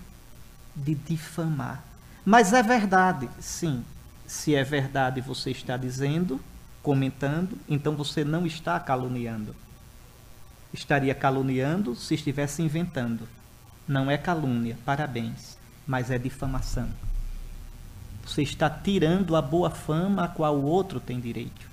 de 0.74 0.94
difamar. 0.94 1.82
Mas 2.24 2.52
é 2.52 2.62
verdade, 2.62 3.28
sim. 3.40 3.84
Se 4.26 4.54
é 4.54 4.64
verdade, 4.64 5.20
você 5.20 5.50
está 5.50 5.76
dizendo, 5.76 6.40
comentando, 6.84 7.58
então 7.66 7.96
você 7.96 8.22
não 8.22 8.46
está 8.46 8.78
caluniando. 8.78 9.56
Estaria 10.72 11.14
caluniando 11.14 11.96
se 11.96 12.14
estivesse 12.14 12.62
inventando. 12.62 13.26
Não 13.88 14.10
é 14.10 14.18
calúnia, 14.18 14.76
parabéns, 14.84 15.56
mas 15.86 16.10
é 16.10 16.18
difamação. 16.18 16.88
Você 18.26 18.42
está 18.42 18.68
tirando 18.68 19.34
a 19.34 19.42
boa 19.42 19.70
fama 19.70 20.24
a 20.24 20.28
qual 20.28 20.56
o 20.56 20.64
outro 20.64 21.00
tem 21.00 21.18
direito. 21.18 21.66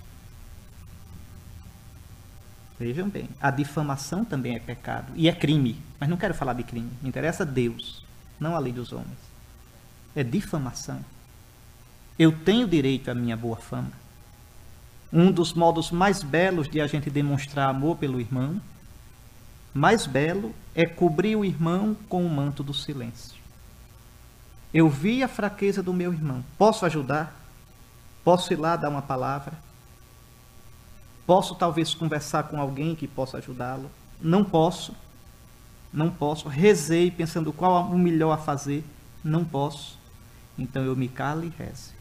Vejam 2.80 3.10
bem, 3.10 3.30
a 3.40 3.52
difamação 3.52 4.24
também 4.24 4.56
é 4.56 4.60
pecado 4.60 5.12
e 5.16 5.28
é 5.28 5.34
crime, 5.34 5.80
mas 6.00 6.10
não 6.10 6.18
quero 6.18 6.34
falar 6.34 6.54
de 6.54 6.64
crime, 6.64 6.90
me 7.02 7.10
interessa 7.10 7.46
Deus, 7.46 8.04
não 8.40 8.56
a 8.56 8.60
lei 8.60 8.74
dos 8.74 8.92
homens. 8.92 9.20
É 10.16 10.24
difamação. 10.24 11.04
Eu 12.18 12.32
tenho 12.32 12.68
direito 12.68 13.12
à 13.12 13.14
minha 13.14 13.38
boa 13.38 13.58
fama. 13.58 14.02
Um 15.12 15.32
dos 15.32 15.54
modos 15.54 15.92
mais 15.92 16.24
belos 16.24 16.70
de 16.70 16.80
a 16.80 16.88
gente 16.88 17.10
demonstrar 17.10 17.70
amor 17.70 17.98
pelo 17.98 18.20
irmão, 18.20 18.62
mais 19.74 20.06
belo, 20.06 20.54
é 20.74 20.86
cobrir 20.86 21.36
o 21.36 21.46
irmão 21.46 21.96
com 22.08 22.26
o 22.26 22.30
manto 22.30 22.64
do 22.64 22.74
silêncio. 22.74 23.42
Eu 24.74 24.90
vi 24.90 25.22
a 25.22 25.28
fraqueza 25.28 25.84
do 25.84 25.94
meu 25.94 26.14
irmão. 26.14 26.44
Posso 26.58 26.86
ajudar? 26.86 27.36
Posso 28.24 28.54
ir 28.54 28.56
lá 28.56 28.76
dar 28.76 28.90
uma 28.90 29.02
palavra? 29.02 29.54
Posso 31.26 31.56
talvez 31.56 31.94
conversar 31.94 32.44
com 32.44 32.60
alguém 32.60 32.96
que 32.96 33.08
possa 33.08 33.38
ajudá-lo? 33.38 33.90
Não 34.22 34.44
posso. 34.44 34.96
Não 35.92 36.10
posso. 36.10 36.48
Rezei 36.48 37.12
pensando 37.12 37.52
qual 37.52 37.86
o 37.86 37.98
melhor 37.98 38.32
a 38.32 38.38
fazer. 38.38 38.84
Não 39.24 39.44
posso. 39.44 40.00
Então 40.58 40.84
eu 40.84 40.96
me 40.96 41.08
calo 41.08 41.44
e 41.44 41.50
reze. 41.50 41.92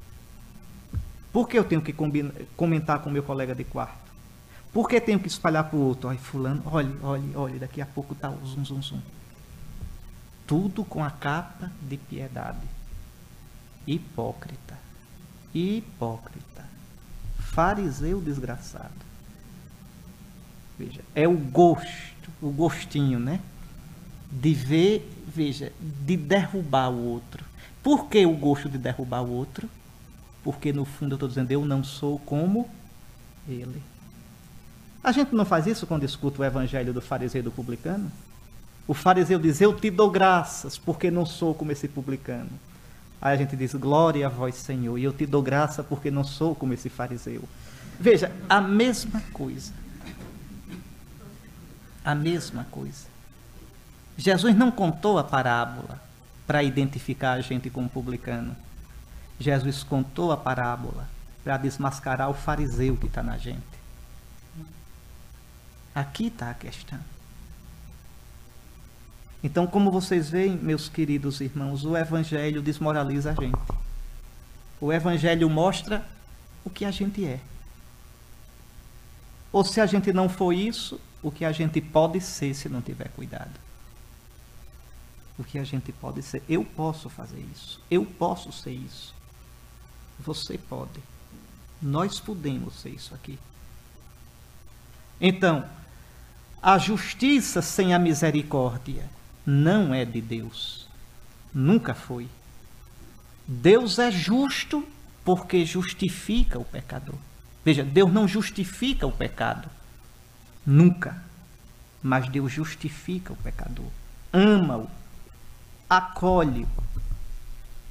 Por 1.33 1.49
que 1.49 1.59
eu 1.59 1.64
tenho 1.64 1.81
que 1.81 1.95
comentar 2.57 3.01
com 3.01 3.11
meu 3.11 3.23
colega 3.23 3.55
de 3.55 3.64
quarto? 3.64 4.11
Por 4.73 4.88
que 4.88 5.01
tenho 5.01 5.19
que 5.19 5.29
espalhar 5.29 5.64
para 5.64 5.77
o 5.77 5.83
outro? 5.83 6.09
Olha, 6.09 6.19
fulano, 6.19 6.62
olhe, 6.66 6.97
olhe, 7.03 7.37
olhe, 7.37 7.59
daqui 7.59 7.81
a 7.81 7.87
pouco 7.87 8.14
está 8.14 8.31
o 8.31 8.47
zum, 8.47 8.64
zum, 8.64 8.83
zum 8.83 9.01
tudo 10.51 10.85
com 10.85 11.05
a 11.05 11.12
capa 11.12 11.71
de 11.81 11.97
piedade. 11.97 12.66
Hipócrita, 13.87 14.77
hipócrita, 15.55 16.64
fariseu 17.38 18.21
desgraçado. 18.21 18.90
Veja, 20.77 21.03
é 21.14 21.29
o 21.29 21.37
gosto, 21.37 22.33
o 22.43 22.51
gostinho, 22.51 23.21
né? 23.21 23.40
De 24.29 24.53
ver, 24.53 25.09
veja, 25.25 25.73
de 25.81 26.16
derrubar 26.16 26.90
o 26.90 26.99
outro. 26.99 27.45
Por 27.81 28.07
que 28.09 28.27
o 28.27 28.37
gosto 28.37 28.69
de 28.69 28.77
derrubar 28.77 29.23
o 29.23 29.31
outro? 29.31 29.71
Porque 30.42 30.72
no 30.72 30.85
fundo 30.85 31.12
eu 31.12 31.16
estou 31.16 31.29
dizendo, 31.29 31.50
eu 31.50 31.64
não 31.64 31.85
sou 31.85 32.18
como 32.20 32.68
ele. 33.48 33.83
A 35.03 35.12
gente 35.12 35.35
não 35.35 35.44
faz 35.44 35.66
isso 35.66 35.87
quando 35.87 36.05
escuta 36.05 36.42
o 36.42 36.44
evangelho 36.44 36.92
do 36.92 37.00
fariseu 37.00 37.40
e 37.40 37.42
do 37.42 37.50
publicano? 37.50 38.11
O 38.87 38.94
fariseu 38.94 39.38
diz: 39.38 39.61
Eu 39.61 39.74
te 39.74 39.90
dou 39.90 40.11
graças, 40.11 40.76
porque 40.76 41.11
não 41.11 41.24
sou 41.24 41.55
como 41.55 41.72
esse 41.72 41.88
publicano. 41.88 42.50
Aí 43.20 43.35
a 43.35 43.37
gente 43.37 43.57
diz: 43.57 43.74
Glória 43.74 44.26
a 44.26 44.31
vós, 44.31 44.55
Senhor, 44.57 44.98
e 44.98 45.05
eu 45.05 45.12
te 45.12 45.26
dou 45.26 45.42
graça 45.42 45.83
porque 45.83 46.11
não 46.11 46.24
sou 46.24 46.55
como 46.55 46.74
esse 46.74 46.88
fariseu. 46.88 47.42
Veja, 47.98 48.33
a 48.48 48.61
mesma 48.61 49.22
coisa. 49.33 49.72
A 52.05 52.14
mesma 52.14 52.66
coisa. 52.70 53.09
Jesus 54.16 54.55
não 54.57 54.70
contou 54.70 55.18
a 55.18 55.24
parábola 55.24 56.00
para 56.46 56.62
identificar 56.62 57.33
a 57.33 57.40
gente 57.40 57.70
como 57.70 57.88
publicano. 57.88 58.57
Jesus 59.40 59.83
contou 59.83 60.31
a 60.31 60.37
parábola 60.37 61.09
para 61.42 61.57
desmascarar 61.57 62.29
o 62.29 62.35
fariseu 62.35 62.96
que 62.96 63.07
está 63.07 63.22
na 63.22 63.38
gente. 63.38 63.62
Aqui 65.94 66.26
está 66.26 66.50
a 66.50 66.55
questão. 66.55 67.00
Então, 69.42 69.66
como 69.66 69.90
vocês 69.90 70.29
veem, 70.29 70.57
meus 70.57 70.90
queridos 70.90 71.40
irmãos, 71.40 71.85
o 71.85 71.96
Evangelho 71.96 72.61
desmoraliza 72.61 73.31
a 73.31 73.35
gente. 73.35 73.59
O 74.79 74.92
Evangelho 74.92 75.48
mostra 75.48 76.07
o 76.62 76.68
que 76.68 76.85
a 76.85 76.90
gente 76.90 77.24
é. 77.24 77.40
Ou 79.50 79.64
se 79.64 79.81
a 79.81 79.87
gente 79.87 80.12
não 80.12 80.29
for 80.29 80.53
isso, 80.53 81.00
o 81.22 81.31
que 81.31 81.46
a 81.46 81.53
gente 81.53 81.81
pode 81.81 82.20
ser 82.20 82.55
se 82.55 82.68
não 82.68 82.83
tiver 82.83 83.09
cuidado. 83.09 83.59
O 85.38 85.44
que 85.44 85.59
a 85.59 85.64
gente 85.64 85.90
pode 85.92 86.22
ser. 86.22 86.42
Eu 86.46 86.62
posso 86.62 87.09
fazer 87.09 87.40
isso. 87.55 87.81
Eu 87.90 88.05
posso 88.05 88.53
ser 88.53 88.72
isso. 88.72 89.14
Você 90.24 90.59
pode. 90.59 91.00
Nós 91.80 92.20
podemos 92.20 92.74
ser 92.74 92.90
isso 92.90 93.14
aqui. 93.14 93.38
Então, 95.20 95.64
a 96.62 96.78
justiça 96.78 97.62
sem 97.62 97.94
a 97.94 97.98
misericórdia 97.98 99.09
não 99.46 99.94
é 99.94 100.04
de 100.04 100.20
Deus. 100.20 100.87
Nunca 101.52 101.94
foi. 101.94 102.28
Deus 103.46 103.98
é 103.98 104.11
justo 104.11 104.87
porque 105.24 105.64
justifica 105.64 106.59
o 106.59 106.64
pecador. 106.64 107.16
Veja, 107.64 107.83
Deus 107.83 108.12
não 108.12 108.28
justifica 108.28 109.06
o 109.06 109.12
pecado. 109.12 109.68
Nunca. 110.64 111.22
Mas 112.02 112.28
Deus 112.28 112.52
justifica 112.52 113.33
o 113.33 113.37
pecador. 113.37 113.90
Ama-o. 114.33 114.88
Acolhe-o. 115.88 116.68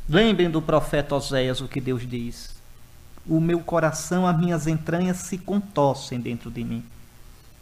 Lembrem 0.10 0.50
do 0.50 0.60
profeta 0.60 1.14
Oséias 1.14 1.62
o 1.62 1.68
que 1.68 1.80
Deus 1.80 2.02
diz. 2.02 2.56
O 3.28 3.40
meu 3.40 3.60
coração, 3.60 4.26
as 4.26 4.36
minhas 4.40 4.66
entranhas 4.66 5.18
se 5.18 5.38
contorcem 5.38 6.20
dentro 6.20 6.50
de 6.50 6.64
mim. 6.64 6.84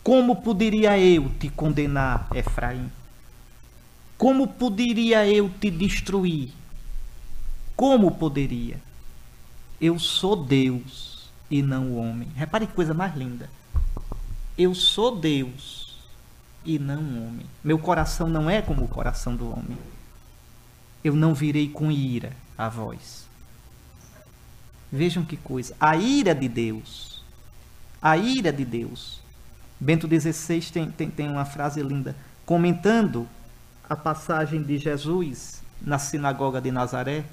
Como 0.02 0.34
poderia 0.38 0.98
eu 0.98 1.30
te 1.38 1.50
condenar, 1.50 2.30
Efraim? 2.34 2.90
Como 4.18 4.48
poderia 4.48 5.28
eu 5.28 5.50
te 5.50 5.70
destruir? 5.70 6.54
Como 7.76 8.12
poderia? 8.12 8.80
Eu 9.82 10.00
sou 10.00 10.34
Deus 10.38 11.30
e 11.52 11.62
não 11.62 11.88
o 11.88 11.98
homem. 11.98 12.30
Repare 12.34 12.66
que 12.66 12.74
coisa 12.74 12.94
mais 12.94 13.14
linda. 13.14 13.50
Eu 14.58 14.74
sou 14.74 15.18
Deus 15.18 15.98
e 16.64 16.80
não 16.80 17.02
o 17.02 17.28
homem. 17.28 17.46
Meu 17.62 17.78
coração 17.78 18.30
não 18.30 18.50
é 18.50 18.62
como 18.62 18.86
o 18.86 18.88
coração 18.88 19.36
do 19.36 19.52
homem. 19.52 19.78
Eu 21.08 21.16
não 21.16 21.34
virei 21.34 21.70
com 21.70 21.90
ira 21.90 22.34
a 22.58 22.68
voz. 22.68 23.26
Vejam 24.92 25.24
que 25.24 25.38
coisa. 25.38 25.74
A 25.80 25.96
ira 25.96 26.36
de 26.36 26.50
Deus. 26.50 27.24
A 28.02 28.18
ira 28.18 28.52
de 28.52 28.66
Deus. 28.66 29.22
Bento 29.80 30.06
XVI 30.06 30.60
tem, 30.70 30.92
tem, 30.92 31.10
tem 31.10 31.30
uma 31.30 31.46
frase 31.46 31.82
linda. 31.82 32.14
Comentando 32.46 33.26
a 33.90 33.96
passagem 33.96 34.62
de 34.62 34.78
Jesus 34.78 35.64
na 35.82 35.98
sinagoga 35.98 36.60
de 36.60 36.72
Nazaré, 36.72 37.24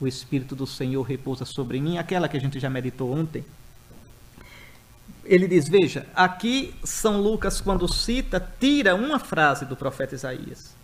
o 0.00 0.06
Espírito 0.06 0.54
do 0.54 0.64
Senhor 0.64 1.02
repousa 1.02 1.44
sobre 1.44 1.80
mim, 1.80 1.98
aquela 1.98 2.28
que 2.28 2.36
a 2.36 2.40
gente 2.40 2.60
já 2.60 2.70
meditou 2.70 3.12
ontem. 3.12 3.44
Ele 5.24 5.48
diz: 5.48 5.68
Veja, 5.68 6.06
aqui 6.14 6.72
São 6.84 7.20
Lucas, 7.20 7.60
quando 7.60 7.92
cita, 7.92 8.38
tira 8.60 8.94
uma 8.94 9.18
frase 9.18 9.64
do 9.64 9.74
profeta 9.74 10.14
Isaías. 10.14 10.75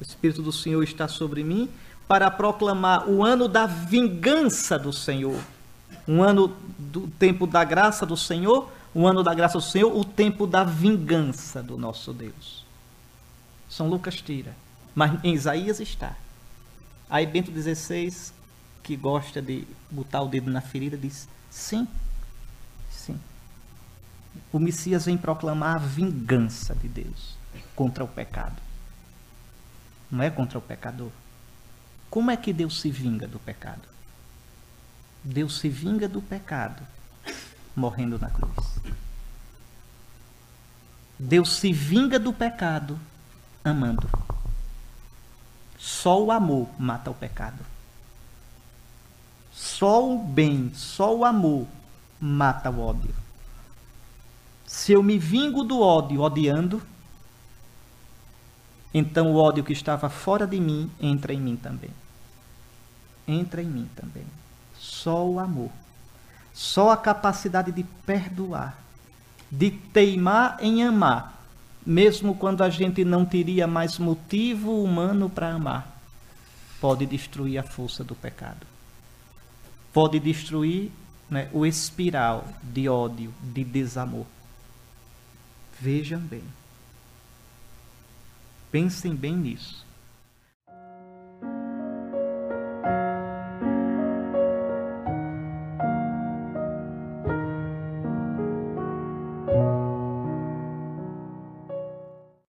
O 0.00 0.02
Espírito 0.02 0.42
do 0.42 0.52
Senhor 0.52 0.82
está 0.82 1.08
sobre 1.08 1.42
mim 1.42 1.68
para 2.06 2.30
proclamar 2.30 3.08
o 3.08 3.24
ano 3.24 3.48
da 3.48 3.66
vingança 3.66 4.78
do 4.78 4.92
Senhor, 4.92 5.40
um 6.06 6.22
ano 6.22 6.54
do 6.78 7.08
tempo 7.18 7.46
da 7.46 7.64
graça 7.64 8.06
do 8.06 8.16
Senhor, 8.16 8.70
o 8.94 9.06
ano 9.06 9.22
da 9.22 9.34
graça 9.34 9.58
do 9.58 9.64
Senhor, 9.64 9.94
o 9.94 10.04
tempo 10.04 10.46
da 10.46 10.62
vingança 10.62 11.62
do 11.62 11.76
nosso 11.76 12.12
Deus. 12.12 12.64
São 13.68 13.88
Lucas 13.88 14.20
tira, 14.22 14.56
mas 14.94 15.12
em 15.24 15.34
Isaías 15.34 15.80
está. 15.80 16.16
Aí 17.10 17.26
Bento 17.26 17.50
XVI, 17.50 18.32
que 18.82 18.96
gosta 18.96 19.42
de 19.42 19.66
botar 19.90 20.22
o 20.22 20.28
dedo 20.28 20.50
na 20.50 20.60
ferida, 20.60 20.96
diz: 20.96 21.28
sim, 21.50 21.86
sim. 22.90 23.18
O 24.52 24.58
Messias 24.58 25.06
vem 25.06 25.16
proclamar 25.16 25.76
a 25.76 25.78
vingança 25.78 26.74
de 26.74 26.88
Deus 26.88 27.36
contra 27.74 28.04
o 28.04 28.08
pecado. 28.08 28.65
Não 30.10 30.22
é 30.22 30.30
contra 30.30 30.58
o 30.58 30.62
pecador. 30.62 31.10
Como 32.08 32.30
é 32.30 32.36
que 32.36 32.52
Deus 32.52 32.80
se 32.80 32.90
vinga 32.90 33.26
do 33.26 33.38
pecado? 33.38 33.82
Deus 35.22 35.58
se 35.58 35.68
vinga 35.68 36.08
do 36.08 36.22
pecado 36.22 36.82
morrendo 37.74 38.18
na 38.18 38.30
cruz. 38.30 38.78
Deus 41.18 41.56
se 41.56 41.72
vinga 41.72 42.18
do 42.18 42.32
pecado 42.32 42.98
amando. 43.64 44.08
Só 45.78 46.22
o 46.22 46.30
amor 46.30 46.68
mata 46.78 47.10
o 47.10 47.14
pecado. 47.14 47.64
Só 49.52 50.08
o 50.08 50.18
bem, 50.18 50.72
só 50.74 51.14
o 51.16 51.24
amor 51.24 51.66
mata 52.20 52.70
o 52.70 52.80
ódio. 52.80 53.14
Se 54.66 54.92
eu 54.92 55.02
me 55.02 55.18
vingo 55.18 55.64
do 55.64 55.80
ódio 55.80 56.20
odiando, 56.20 56.82
então 58.98 59.30
o 59.30 59.36
ódio 59.36 59.62
que 59.62 59.74
estava 59.74 60.08
fora 60.08 60.46
de 60.46 60.58
mim 60.58 60.90
entra 60.98 61.34
em 61.34 61.38
mim 61.38 61.54
também. 61.54 61.90
Entra 63.28 63.60
em 63.60 63.66
mim 63.66 63.86
também. 63.94 64.24
Só 64.78 65.22
o 65.22 65.38
amor. 65.38 65.70
Só 66.54 66.88
a 66.88 66.96
capacidade 66.96 67.70
de 67.72 67.84
perdoar, 68.06 68.82
de 69.50 69.70
teimar 69.70 70.56
em 70.62 70.82
amar, 70.82 71.44
mesmo 71.84 72.34
quando 72.34 72.62
a 72.62 72.70
gente 72.70 73.04
não 73.04 73.26
teria 73.26 73.66
mais 73.66 73.98
motivo 73.98 74.82
humano 74.82 75.28
para 75.28 75.52
amar, 75.52 76.00
pode 76.80 77.04
destruir 77.04 77.58
a 77.58 77.62
força 77.62 78.02
do 78.02 78.14
pecado. 78.14 78.66
Pode 79.92 80.18
destruir 80.18 80.90
né, 81.28 81.50
o 81.52 81.66
espiral 81.66 82.48
de 82.62 82.88
ódio, 82.88 83.30
de 83.42 83.62
desamor. 83.62 84.24
Vejam 85.78 86.20
bem. 86.20 86.42
Pensem 88.70 89.14
bem 89.14 89.36
nisso. 89.36 89.85